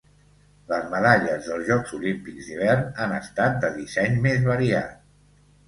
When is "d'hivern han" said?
2.49-3.15